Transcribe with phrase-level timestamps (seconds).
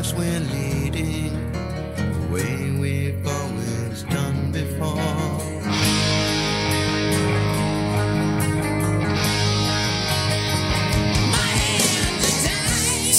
[0.00, 5.19] lives we're leading, the way we've always done before.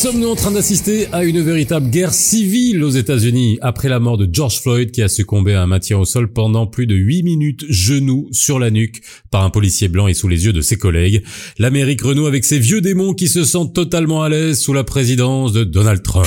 [0.01, 4.27] Sommes-nous en train d'assister à une véritable guerre civile aux États-Unis après la mort de
[4.33, 7.65] George Floyd qui a succombé à un maintien au sol pendant plus de 8 minutes
[7.69, 11.23] genoux sur la nuque par un policier blanc et sous les yeux de ses collègues?
[11.59, 15.53] L'Amérique renoue avec ses vieux démons qui se sentent totalement à l'aise sous la présidence
[15.53, 16.25] de Donald Trump.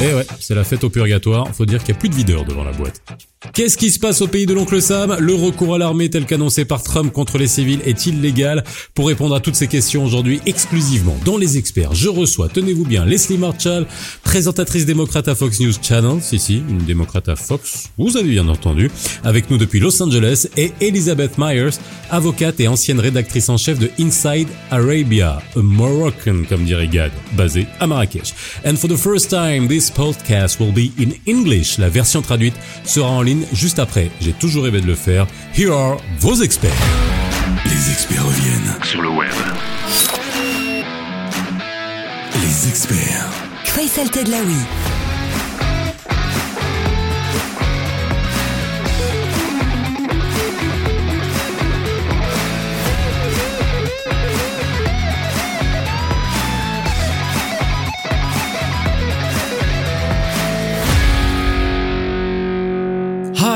[0.00, 2.14] Et Eh ouais, c'est la fête au purgatoire, faut dire qu'il y a plus de
[2.14, 3.02] videurs devant la boîte.
[3.52, 5.16] Qu'est-ce qui se passe au pays de l'oncle Sam?
[5.20, 8.64] Le recours à l'armée tel qu'annoncé par Trump contre les civils est-il légal
[8.94, 13.04] Pour répondre à toutes ces questions aujourd'hui exclusivement dans Les Experts, je reçois, tenez-vous bien,
[13.04, 13.86] Leslie Marshall,
[14.24, 18.48] présentatrice démocrate à Fox News Channel, si si, une démocrate à Fox, vous avez bien
[18.48, 18.90] entendu,
[19.22, 21.78] avec nous depuis Los Angeles, et Elizabeth Myers,
[22.10, 27.66] avocate et ancienne rédactrice en chef de Inside Arabia, a Moroccan comme dirait Gad, basé
[27.78, 28.34] à Marrakech.
[28.66, 31.78] And for the first time, this podcast will be in English.
[31.78, 34.10] La version traduite sera en ligne juste après.
[34.20, 35.26] J'ai toujours rêvé de le faire.
[35.56, 36.72] Here are vos experts.
[37.64, 39.32] Les experts reviennent sur le web.
[42.42, 43.30] Les experts.
[43.64, 45.07] Faisal Tedlaoui.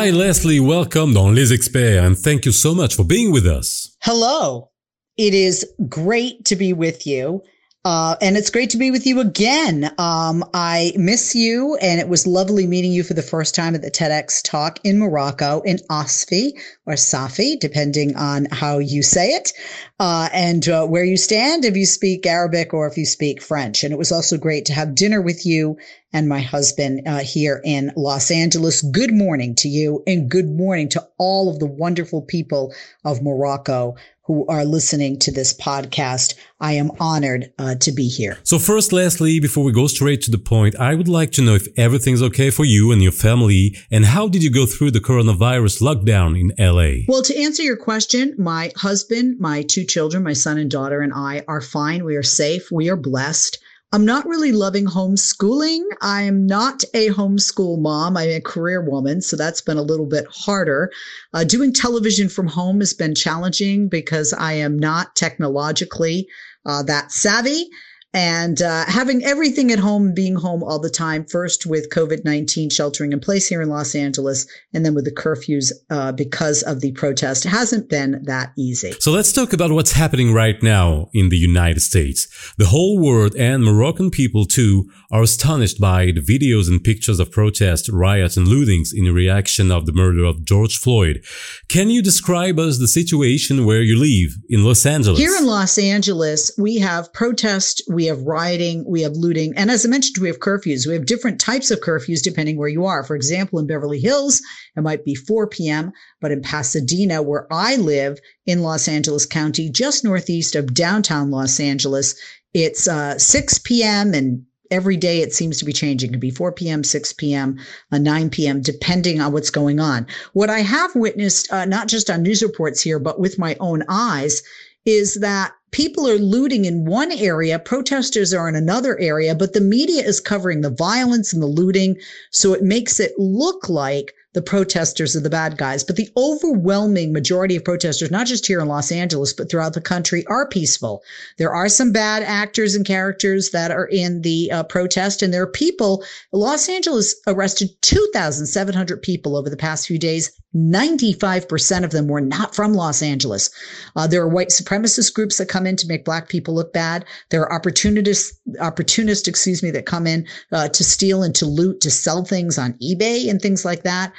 [0.02, 3.96] Hi Leslie, welcome on Les Experts and thank you so much for being with us.
[4.02, 4.72] Hello.
[5.16, 7.44] It is great to be with you.
[7.84, 9.92] Uh, and it's great to be with you again.
[9.98, 13.82] Um, I miss you, and it was lovely meeting you for the first time at
[13.82, 16.52] the TEDx talk in Morocco, in Asfi
[16.86, 19.52] or Safi, depending on how you say it,
[20.00, 23.82] uh, and uh, where you stand, if you speak Arabic or if you speak French.
[23.82, 25.76] And it was also great to have dinner with you
[26.12, 28.82] and my husband uh, here in Los Angeles.
[28.82, 32.74] Good morning to you, and good morning to all of the wonderful people
[33.04, 36.34] of Morocco who are listening to this podcast.
[36.60, 38.38] I am honored uh, to be here.
[38.44, 41.54] So first, Leslie, before we go straight to the point, I would like to know
[41.54, 45.00] if everything's okay for you and your family, and how did you go through the
[45.00, 47.04] coronavirus lockdown in LA?
[47.08, 51.12] Well, to answer your question, my husband, my two children, my son and daughter, and
[51.12, 52.04] I are fine.
[52.04, 52.70] We are safe.
[52.70, 53.58] We are blessed.
[53.94, 55.82] I'm not really loving homeschooling.
[56.00, 58.16] I am not a homeschool mom.
[58.16, 60.90] I'm a career woman, so that's been a little bit harder.
[61.34, 66.26] Uh, doing television from home has been challenging because I am not technologically
[66.64, 67.68] uh, that savvy.
[68.14, 72.68] And uh, having everything at home, being home all the time, first with COVID 19
[72.68, 76.80] sheltering in place here in Los Angeles, and then with the curfews uh, because of
[76.80, 78.92] the protest, hasn't been that easy.
[79.00, 82.28] So let's talk about what's happening right now in the United States.
[82.58, 87.30] The whole world and Moroccan people too are astonished by the videos and pictures of
[87.30, 91.24] protests, riots, and lootings in reaction of the murder of George Floyd.
[91.68, 95.18] Can you describe us the situation where you live in Los Angeles?
[95.18, 99.84] Here in Los Angeles, we have protest, we have rioting, we have looting, and as
[99.84, 100.86] I mentioned, we have curfews.
[100.86, 103.04] We have different types of curfews depending where you are.
[103.04, 104.42] For example, in Beverly Hills,
[104.76, 109.68] it might be 4 p.m., but in Pasadena, where I live in Los Angeles County,
[109.70, 112.14] just northeast of downtown Los Angeles,
[112.54, 114.14] it's uh, 6 p.m.
[114.14, 116.10] and every day it seems to be changing.
[116.10, 117.58] It could be 4 p.m., 6 p.m.,
[117.92, 120.06] uh, 9 p.m., depending on what's going on.
[120.32, 123.84] What I have witnessed, uh, not just on news reports here, but with my own
[123.88, 124.42] eyes,
[124.84, 129.60] is that people are looting in one area, protesters are in another area, but the
[129.60, 131.96] media is covering the violence and the looting.
[132.30, 135.84] So it makes it look like the protesters are the bad guys.
[135.84, 139.80] But the overwhelming majority of protesters, not just here in Los Angeles, but throughout the
[139.80, 141.02] country, are peaceful.
[141.38, 145.42] There are some bad actors and characters that are in the uh, protest, and there
[145.42, 146.04] are people.
[146.32, 150.32] Los Angeles arrested 2,700 people over the past few days.
[150.54, 153.50] 95% of them were not from Los Angeles.
[153.96, 157.06] Uh, there are white supremacist groups that come in to make black people look bad.
[157.30, 161.80] There are opportunists, opportunists, excuse me, that come in uh, to steal and to loot,
[161.82, 164.12] to sell things on eBay and things like that.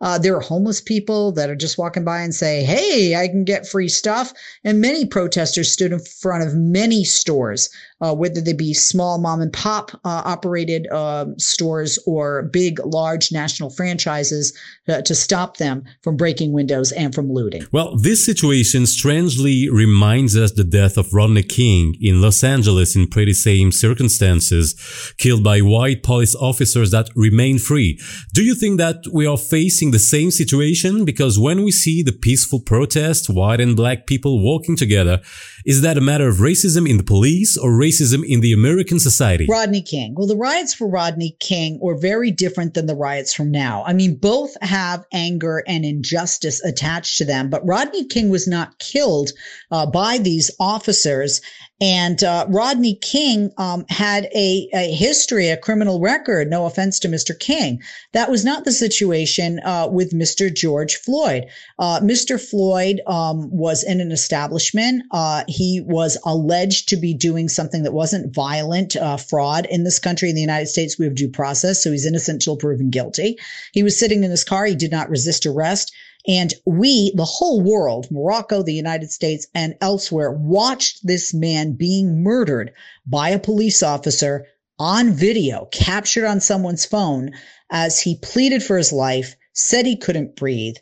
[0.00, 3.44] Uh, there are homeless people that are just walking by and say, Hey, I can
[3.44, 4.32] get free stuff.
[4.64, 7.70] And many protesters stood in front of many stores
[8.00, 13.32] uh, whether they be small mom and pop uh, operated um, stores or big, large
[13.32, 14.56] national franchises
[14.88, 17.64] uh, to stop them from breaking windows and from looting.
[17.72, 23.08] Well, this situation strangely reminds us the death of Rodney King in Los Angeles in
[23.08, 24.74] pretty same circumstances,
[25.16, 27.98] killed by white police officers that remain free.
[28.34, 31.04] Do you think that we are facing the same situation?
[31.04, 35.20] Because when we see the peaceful protest, white and black people walking together,
[35.64, 39.46] is that a matter of racism in the police or racism in the American society?
[39.48, 40.14] Rodney King.
[40.16, 43.84] Well, the riots for Rodney King were very different than the riots from now.
[43.86, 48.78] I mean, both have anger and injustice attached to them, but Rodney King was not
[48.78, 49.30] killed
[49.70, 51.40] uh, by these officers.
[51.80, 56.48] And uh, Rodney King um, had a, a, history, a criminal record.
[56.48, 57.38] No offense to Mr.
[57.38, 57.82] King.
[58.12, 60.52] That was not the situation uh, with Mr.
[60.52, 61.44] George Floyd.
[61.78, 62.40] Uh, Mr.
[62.40, 65.04] Floyd um, was in an establishment.
[65.10, 69.66] Uh, he was alleged to be doing something that wasn't violent uh, fraud.
[69.66, 72.56] In this country, in the United States, we have due process, so he's innocent until
[72.56, 73.36] proven guilty.
[73.72, 74.64] He was sitting in his car.
[74.64, 75.92] He did not resist arrest.
[76.28, 82.22] And we, the whole world, Morocco, the United States, and elsewhere, watched this man being
[82.22, 82.72] murdered
[83.06, 84.46] by a police officer
[84.78, 87.30] on video, captured on someone's phone
[87.70, 90.76] as he pleaded for his life, said he couldn't breathe,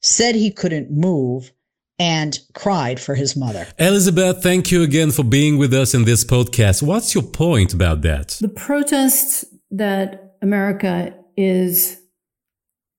[0.00, 1.52] said he couldn't move,
[1.98, 3.66] and cried for his mother.
[3.78, 6.82] Elizabeth, thank you again for being with us in this podcast.
[6.82, 8.36] What's your point about that?
[8.40, 12.00] The protests that America is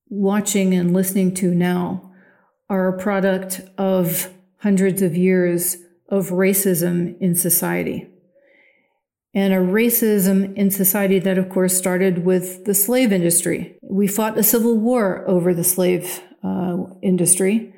[0.10, 2.12] watching and listening to now
[2.70, 5.78] are a product of hundreds of years
[6.10, 8.08] of racism in society.
[9.34, 13.78] And a racism in society that, of course, started with the slave industry.
[13.82, 17.74] We fought a civil war over the slave uh, industry.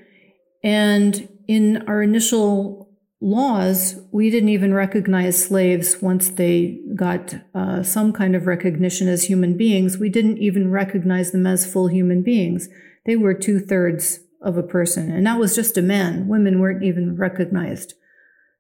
[0.63, 2.88] And in our initial
[3.21, 9.25] laws, we didn't even recognize slaves once they got uh, some kind of recognition as
[9.25, 9.97] human beings.
[9.97, 12.69] We didn't even recognize them as full human beings.
[13.05, 16.27] They were two thirds of a person, and that was just a man.
[16.27, 17.93] Women weren't even recognized.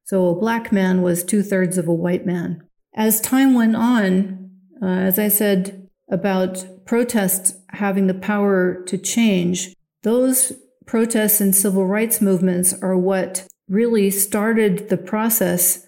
[0.03, 2.63] So a black man was two thirds of a white man.
[2.95, 4.49] As time went on,
[4.81, 9.73] uh, as I said about protests having the power to change,
[10.03, 10.53] those
[10.85, 15.85] protests and civil rights movements are what really started the process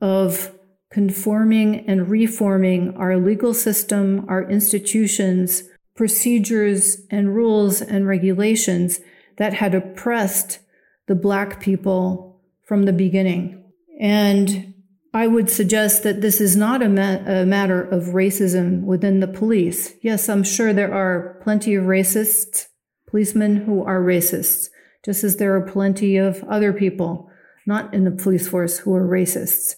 [0.00, 0.52] of
[0.90, 5.62] conforming and reforming our legal system, our institutions,
[5.94, 9.00] procedures, and rules and regulations
[9.38, 10.58] that had oppressed
[11.06, 13.62] the Black people from the beginning.
[14.00, 14.74] And
[15.14, 19.28] I would suggest that this is not a, ma- a, matter of racism within the
[19.28, 19.92] police.
[20.02, 22.66] Yes, I'm sure there are plenty of racists,
[23.06, 24.68] policemen who are racists
[25.04, 27.28] just as there are plenty of other people
[27.66, 29.76] not in the police force who are racists.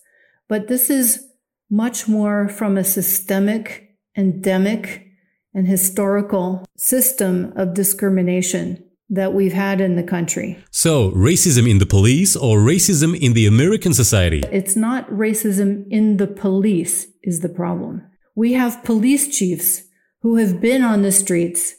[0.49, 1.26] But this is
[1.71, 5.06] much more from a systemic, endemic,
[5.55, 10.59] and historical system of discrimination that we've had in the country.
[10.71, 14.43] So, racism in the police or racism in the American society?
[14.50, 18.03] It's not racism in the police is the problem.
[18.35, 19.82] We have police chiefs
[20.23, 21.75] who have been on the streets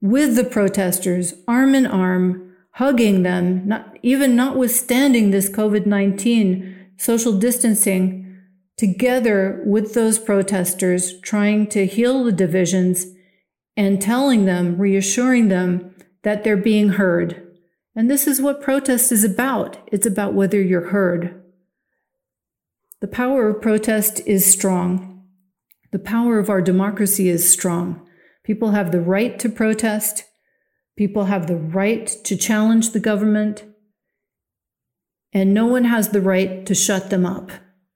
[0.00, 2.45] with the protesters, arm in arm,
[2.76, 8.38] hugging them, not, even notwithstanding this COVID 19 social distancing,
[8.76, 13.06] together with those protesters, trying to heal the divisions
[13.76, 17.42] and telling them, reassuring them that they're being heard.
[17.94, 21.42] And this is what protest is about it's about whether you're heard.
[23.00, 25.24] The power of protest is strong.
[25.92, 28.06] The power of our democracy is strong.
[28.44, 30.24] People have the right to protest.
[30.96, 33.64] People have the right to challenge the government,
[35.32, 37.50] and no one has the right to shut them up.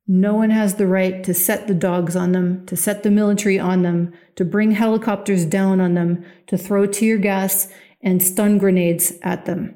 [0.06, 3.59] No one has the right to set the dogs on them, to set the military
[3.59, 7.69] on them, to bring helicopters down on them, to throw tear gas
[8.02, 9.75] and stun grenades at them,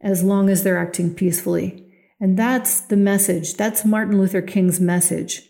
[0.00, 1.84] as long as they're acting peacefully.
[2.18, 3.54] And that's the message.
[3.54, 5.42] That's Martin Luther King's message.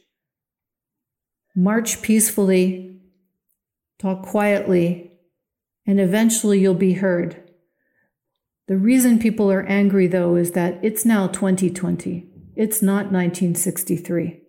[1.54, 3.00] March peacefully,
[3.98, 5.07] talk quietly,
[5.88, 7.42] and eventually you'll be heard.
[8.66, 12.28] The reason people are angry, though, is that it's now 2020.
[12.54, 14.42] It's not 1963.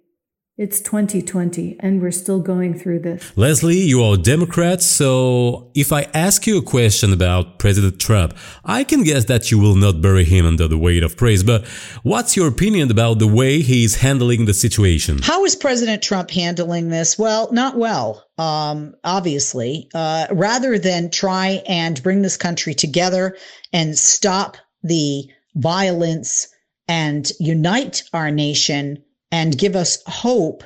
[0.59, 3.31] It's 2020 and we're still going through this.
[3.37, 8.35] Leslie, you are a Democrat, so if I ask you a question about President Trump,
[8.65, 11.65] I can guess that you will not bury him under the weight of praise, but
[12.03, 15.21] what's your opinion about the way he's handling the situation?
[15.21, 17.17] How is President Trump handling this?
[17.17, 18.25] Well, not well.
[18.37, 23.37] Um, obviously, uh, rather than try and bring this country together
[23.71, 25.23] and stop the
[25.55, 26.49] violence
[26.89, 30.63] and unite our nation and give us hope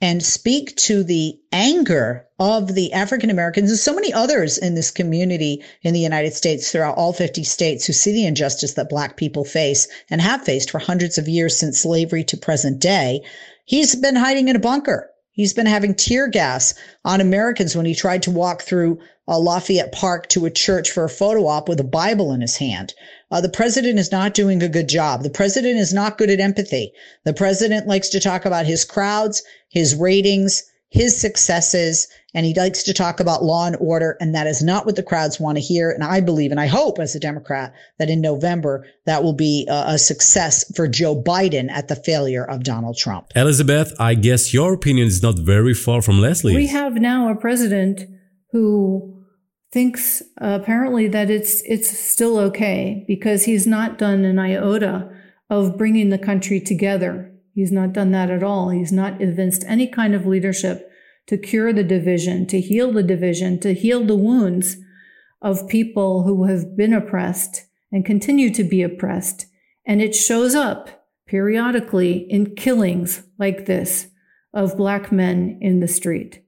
[0.00, 4.90] and speak to the anger of the African Americans and so many others in this
[4.90, 9.16] community in the United States throughout all 50 states who see the injustice that black
[9.16, 13.22] people face and have faced for hundreds of years since slavery to present day.
[13.64, 15.10] He's been hiding in a bunker.
[15.36, 16.72] He's been having tear gas
[17.04, 21.04] on Americans when he tried to walk through uh, Lafayette Park to a church for
[21.04, 22.94] a photo op with a Bible in his hand.
[23.30, 25.22] Uh, the president is not doing a good job.
[25.22, 26.90] The president is not good at empathy.
[27.24, 32.82] The president likes to talk about his crowds, his ratings, his successes, and he likes
[32.84, 34.16] to talk about law and order.
[34.20, 35.90] And that is not what the crowds want to hear.
[35.90, 39.66] And I believe, and I hope as a Democrat, that in November, that will be
[39.68, 43.32] a, a success for Joe Biden at the failure of Donald Trump.
[43.34, 47.36] Elizabeth, I guess your opinion is not very far from leslie We have now a
[47.36, 48.02] president
[48.52, 49.24] who
[49.72, 55.10] thinks uh, apparently that it's it's still okay because he's not done an iota
[55.50, 57.32] of bringing the country together.
[57.56, 58.68] He's not done that at all.
[58.68, 60.90] He's not evinced any kind of leadership
[61.26, 64.76] to cure the division, to heal the division, to heal the wounds
[65.40, 69.46] of people who have been oppressed and continue to be oppressed.
[69.86, 74.08] And it shows up periodically in killings like this
[74.52, 76.42] of black men in the street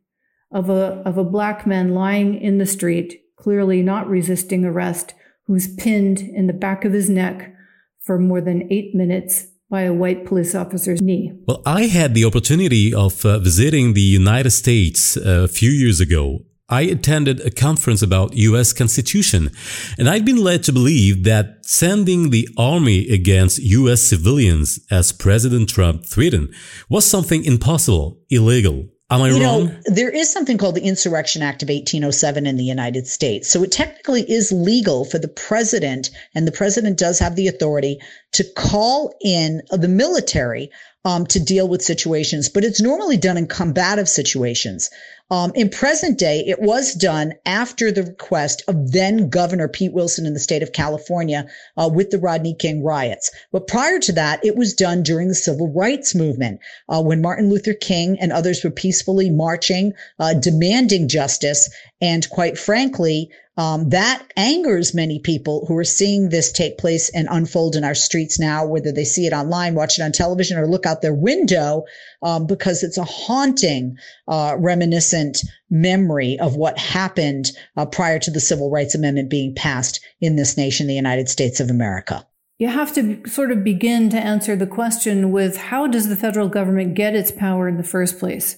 [0.50, 5.14] of a, of a black man lying in the street, clearly not resisting arrest,
[5.46, 7.54] who's pinned in the back of his neck
[7.98, 11.32] for more than eight minutes by a white police officer's knee.
[11.46, 16.00] Well, I had the opportunity of uh, visiting the United States uh, a few years
[16.00, 16.40] ago.
[16.70, 19.50] I attended a conference about US Constitution,
[19.98, 25.70] and I'd been led to believe that sending the army against US civilians, as President
[25.70, 26.52] Trump threatened,
[26.90, 29.66] was something impossible, illegal, Am I you wrong?
[29.66, 33.48] Know, there is something called the Insurrection Act of 1807 in the United States.
[33.48, 38.00] So it technically is legal for the president, and the president does have the authority
[38.32, 40.70] to call in the military
[41.06, 44.90] um, to deal with situations, but it's normally done in combative situations.
[45.30, 50.24] Um, in present day, it was done after the request of then Governor Pete Wilson
[50.24, 53.30] in the state of California uh, with the Rodney King riots.
[53.52, 57.50] But prior to that, it was done during the civil rights movement uh, when Martin
[57.50, 61.68] Luther King and others were peacefully marching, uh, demanding justice.
[62.00, 67.26] And quite frankly, um, that angers many people who are seeing this take place and
[67.28, 70.68] unfold in our streets now, whether they see it online, watch it on television, or
[70.68, 71.82] look out their window,
[72.22, 73.96] um, because it's a haunting,
[74.28, 75.38] uh, reminiscent
[75.70, 80.56] memory of what happened uh, prior to the Civil Rights Amendment being passed in this
[80.56, 82.24] nation, the United States of America.
[82.58, 86.48] You have to sort of begin to answer the question with how does the federal
[86.48, 88.56] government get its power in the first place?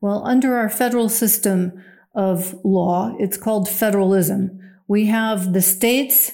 [0.00, 3.14] Well, under our federal system, of law.
[3.18, 4.58] It's called federalism.
[4.88, 6.32] We have the states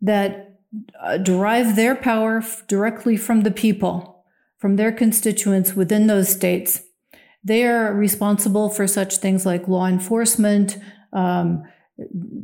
[0.00, 0.58] that
[1.00, 4.24] uh, derive their power directly from the people,
[4.58, 6.82] from their constituents within those states.
[7.44, 10.78] They are responsible for such things like law enforcement,
[11.12, 11.64] um,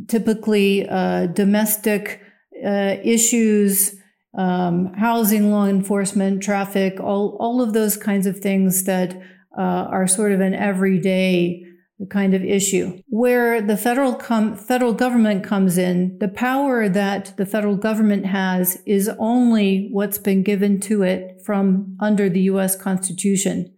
[0.08, 2.20] typically uh, domestic
[2.64, 3.94] uh, issues,
[4.36, 9.16] um, housing law enforcement, traffic, all, all of those kinds of things that
[9.56, 11.64] uh, are sort of an everyday
[12.06, 13.02] kind of issue.
[13.08, 18.80] Where the federal com- federal government comes in, the power that the federal government has
[18.86, 23.74] is only what's been given to it from under the US Constitution.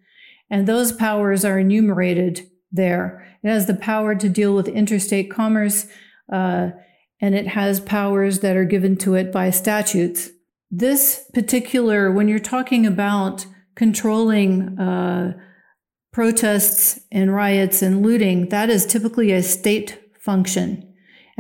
[0.50, 3.27] And those powers are enumerated there.
[3.43, 5.87] It has the power to deal with interstate commerce,
[6.33, 6.71] uh,
[7.21, 10.31] and it has powers that are given to it by statutes.
[10.71, 15.33] This particular, when you're talking about controlling uh,
[16.12, 20.87] protests and riots and looting, that is typically a state function.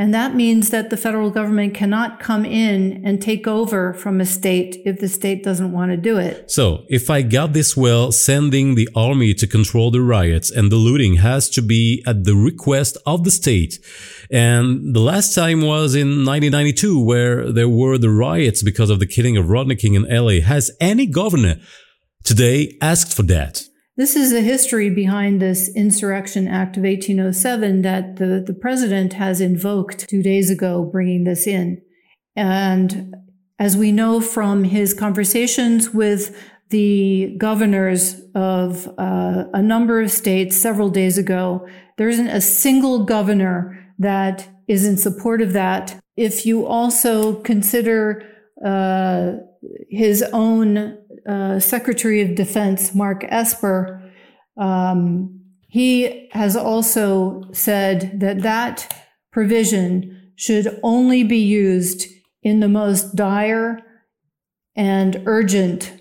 [0.00, 4.24] And that means that the federal government cannot come in and take over from a
[4.24, 6.50] state if the state doesn't want to do it.
[6.50, 10.76] So, if I got this well, sending the army to control the riots and the
[10.76, 13.78] looting has to be at the request of the state.
[14.30, 19.06] And the last time was in 1992 where there were the riots because of the
[19.06, 20.40] killing of Rodney King in LA.
[20.40, 21.56] Has any governor
[22.24, 23.64] today asked for that?
[24.00, 29.42] This is the history behind this Insurrection Act of 1807 that the, the president has
[29.42, 31.82] invoked two days ago, bringing this in.
[32.34, 33.14] And
[33.58, 36.34] as we know from his conversations with
[36.70, 43.04] the governors of uh, a number of states several days ago, there isn't a single
[43.04, 46.02] governor that is in support of that.
[46.16, 48.22] If you also consider
[48.64, 49.32] uh,
[49.90, 54.02] his own uh, Secretary of Defense, Mark Esper,
[54.56, 62.06] um, he has also said that that provision should only be used
[62.42, 63.80] in the most dire
[64.74, 65.92] and urgent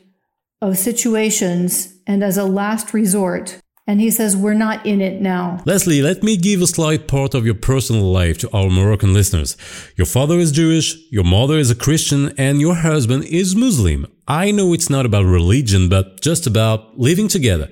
[0.62, 3.60] of situations and as a last resort.
[3.90, 5.64] And he says, We're not in it now.
[5.66, 9.58] Leslie, let me give a slight part of your personal life to our Moroccan listeners.
[9.96, 14.06] Your father is Jewish, your mother is a Christian, and your husband is Muslim.
[14.28, 17.68] I know it's not about religion, but just about living together.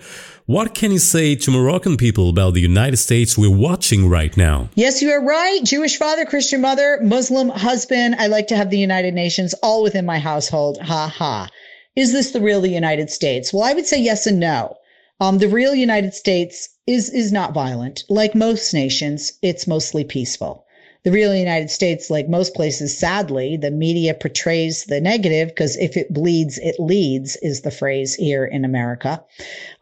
[0.48, 4.70] What can you say to Moroccan people about the United States we're watching right now?
[4.74, 5.64] Yes, you are right.
[5.64, 8.16] Jewish father, Christian mother, Muslim husband.
[8.18, 10.80] I like to have the United Nations all within my household.
[10.82, 11.48] Ha ha.
[11.96, 13.54] Is this the real the United States?
[13.54, 14.78] Well, I would say yes and no.
[15.20, 18.04] Um, the real United States is is not violent.
[18.10, 20.66] Like most nations, it's mostly peaceful.
[21.04, 25.96] The real United States, like most places, sadly, the media portrays the negative because if
[25.96, 29.24] it bleeds, it leads, is the phrase here in America.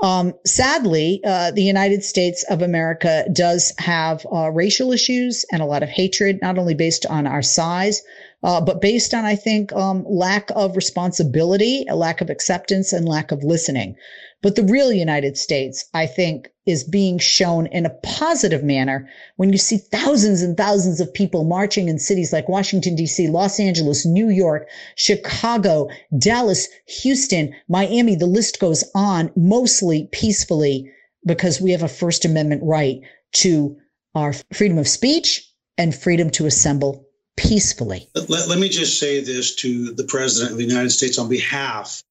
[0.02, 5.66] Um, sadly, uh, the United States of America does have uh, racial issues and a
[5.66, 8.04] lot of hatred, not only based on our size,
[8.46, 13.10] uh, but based on, I think, um, lack of responsibility, a lack of acceptance, and
[13.10, 13.96] lack of listening.
[14.44, 19.52] But the real United States, I think, is being shown in a positive manner when
[19.52, 24.06] you see thousands and thousands of people marching in cities like Washington, D.C., Los Angeles,
[24.06, 26.68] New York, Chicago, Dallas,
[27.02, 28.16] Houston, Miami.
[28.16, 30.92] The list goes on mostly peacefully
[31.26, 33.02] because we have a First Amendment right
[33.34, 33.76] to
[34.14, 37.05] our freedom of speech and freedom to assemble
[37.38, 38.08] peacefully.
[38.16, 42.04] Let, let me just say this to the President of the United States on behalf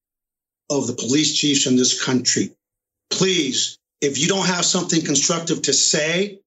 [0.69, 2.51] of the police chiefs in this country.
[3.09, 6.39] Please, if you don't have something constructive to say,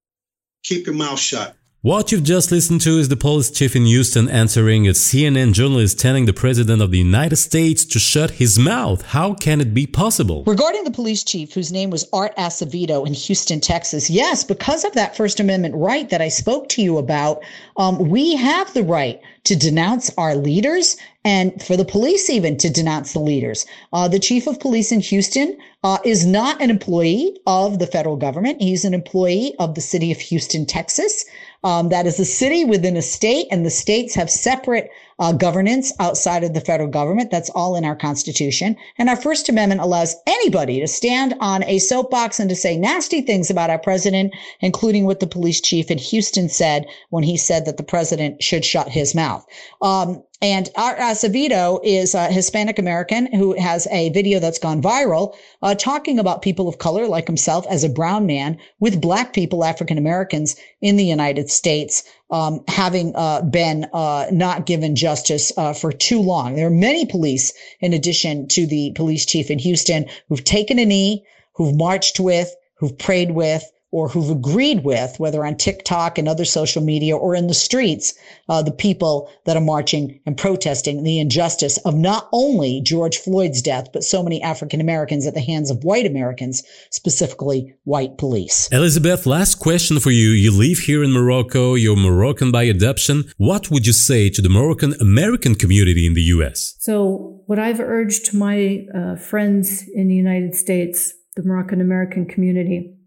[0.63, 1.57] keep your mouth shut.
[1.83, 5.97] What you've just listened to is the police chief in Houston answering a CNN journalist
[5.97, 9.03] telling the president of the United States to shut his mouth.
[9.03, 10.43] How can it be possible?
[10.45, 14.93] Regarding the police chief, whose name was Art Acevedo in Houston, Texas, yes, because of
[14.95, 17.45] that First Amendment right that I spoke to you about,
[17.77, 22.71] um, we have the right to denounce our leaders and for the police even to
[22.71, 23.67] denounce the leaders.
[23.93, 28.17] Uh, the chief of police in Houston uh, is not an employee of the federal
[28.17, 28.61] government.
[28.61, 31.25] He's an employee of the city of Houston, Texas.
[31.65, 35.93] Um, that is a city within a state, and the states have separate uh, governance
[35.99, 37.31] outside of the federal government.
[37.31, 38.77] That's all in our Constitution.
[38.99, 43.21] And our First Amendment allows anybody to stand on a soapbox and to say nasty
[43.21, 47.65] things about our president, including what the police chief in Houston said when he said
[47.65, 49.45] that the president should shut his mouth.
[49.83, 55.35] Um, and Art Acevedo is a Hispanic American who has a video that's gone viral
[55.63, 59.65] uh, talking about people of color like himself as a brown man with black people,
[59.65, 65.73] African Americans in the United States um, having uh, been uh, not given justice uh,
[65.73, 66.55] for too long.
[66.55, 70.85] There are many police, in addition to the police chief in Houston, who've taken a
[70.85, 76.29] knee, who've marched with, who've prayed with, or who've agreed with, whether on TikTok and
[76.29, 78.15] other social media or in the streets,
[78.49, 83.63] uh, the people that are marching and protesting the injustice of not only George Floyd's
[83.63, 88.69] death, but so many African Americans at the hands of white Americans, specifically white police.
[88.71, 90.31] Elizabeth, last question for you.
[90.31, 93.25] You live here in Morocco, you're Moroccan by adoption.
[93.39, 96.75] What would you say to the Moroccan American community in the US?
[96.79, 102.98] So, what I've urged my uh, friends in the United States, the Moroccan American community,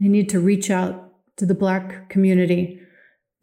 [0.00, 2.80] they need to reach out to the Black community,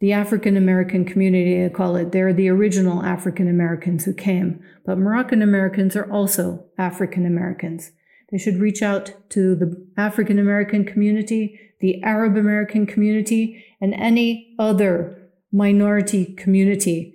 [0.00, 2.12] the African American community, I call it.
[2.12, 7.92] They're the original African Americans who came, but Moroccan Americans are also African Americans.
[8.30, 14.54] They should reach out to the African American community, the Arab American community, and any
[14.58, 17.14] other minority community,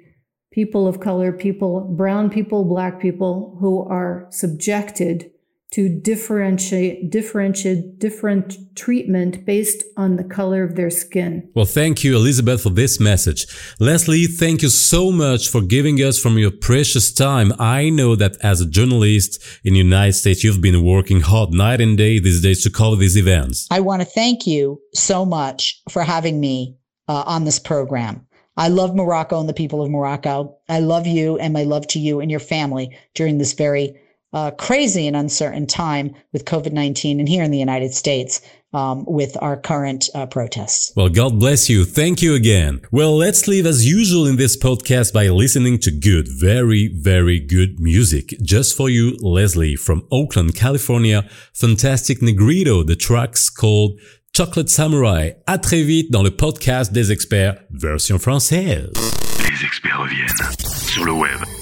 [0.52, 5.31] people of color, people, brown people, black people who are subjected
[5.72, 11.50] to differentiate, differentiate, different treatment based on the color of their skin.
[11.56, 13.48] Well, thank you, Elizabeth, for this message.
[13.80, 17.54] Leslie, thank you so much for giving us from your precious time.
[17.58, 21.80] I know that as a journalist in the United States, you've been working hard night
[21.80, 23.68] and day these days to cover these events.
[23.72, 26.76] I want to thank you so much for having me
[27.08, 28.28] uh, on this program.
[28.58, 30.58] I love Morocco and the people of Morocco.
[30.68, 33.98] I love you and my love to you and your family during this very
[34.34, 38.42] uh, crazy and uncertain time with COVID 19 and here in the United States.
[38.74, 40.94] Um, with our current uh, protests.
[40.96, 41.84] Well, God bless you.
[41.84, 42.80] Thank you again.
[42.90, 47.82] Well, let's leave as usual in this podcast by listening to good, very, very good
[47.82, 48.34] music.
[48.42, 51.28] Just for you, Leslie from Oakland, California.
[51.54, 52.82] Fantastic Negrito.
[52.82, 54.00] The track's called
[54.34, 55.32] Chocolate Samurai.
[55.48, 58.94] À très vite dans le podcast des experts version française.
[59.40, 60.56] Les experts reviennent
[60.88, 61.61] sur le web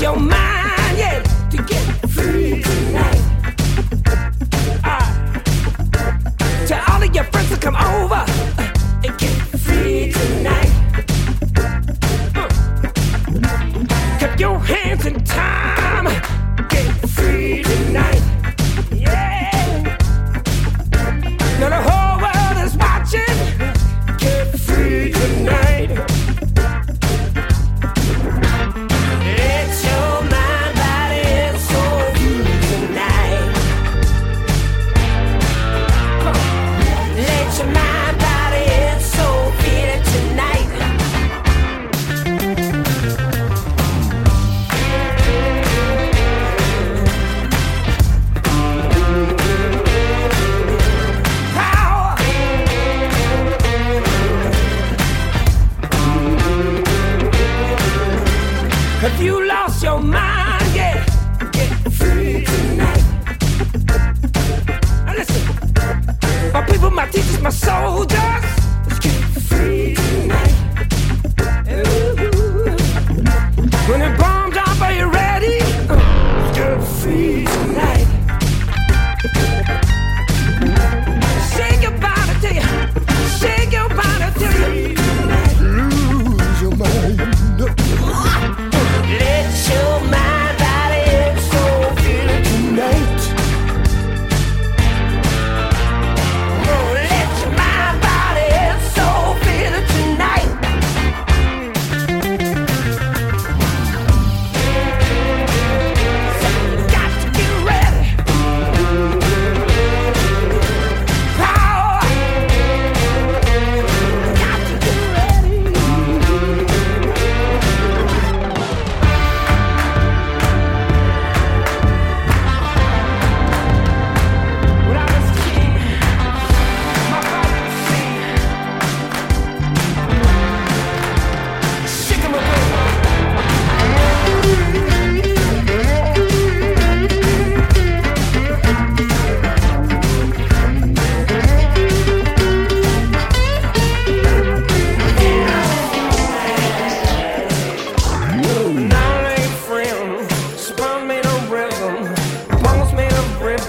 [0.00, 3.20] Your mind yet to get free tonight?
[4.84, 8.37] Uh, tell all of your friends to come over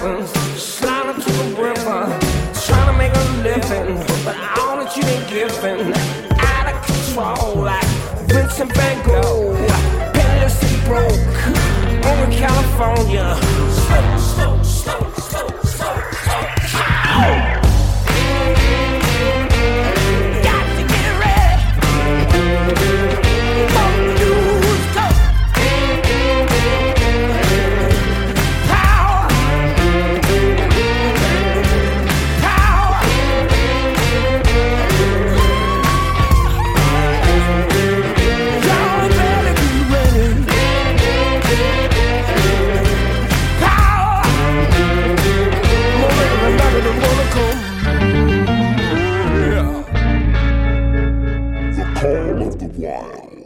[0.02, 2.20] lessons, sliding to the river,
[2.66, 5.94] trying to make a living, but all that you ain't giving,
[6.40, 7.86] out of control, like
[8.28, 9.56] Vincent Van Gogh,
[10.14, 13.59] penniless and broke, over California.
[53.10, 53.39] Of